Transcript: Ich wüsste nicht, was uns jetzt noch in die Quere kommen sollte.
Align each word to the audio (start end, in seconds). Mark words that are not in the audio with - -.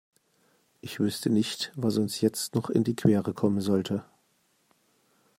Ich 0.81 0.99
wüsste 0.99 1.29
nicht, 1.29 1.71
was 1.75 1.97
uns 1.99 2.21
jetzt 2.21 2.55
noch 2.55 2.71
in 2.71 2.83
die 2.83 2.95
Quere 2.95 3.35
kommen 3.35 3.61
sollte. 3.61 4.03